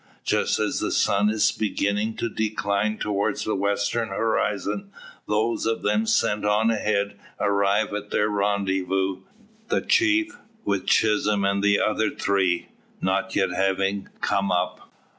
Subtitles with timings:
[0.23, 4.91] Just as the sun is beginning to decline towards the western horizon,
[5.27, 9.21] those of them sent on ahead arrive at their rendezvous;
[9.67, 10.35] the chief,
[10.65, 12.69] with Chisholm and the other three,
[12.99, 14.89] not yet having come up.